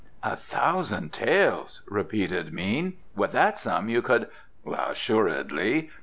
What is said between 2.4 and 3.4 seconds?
Mean. "With